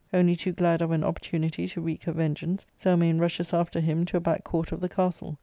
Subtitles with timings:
[0.11, 4.17] Only too glad of an opportunity to wreak her vengeance, Zelmane rushes after him to
[4.17, 5.37] a back court of the castle.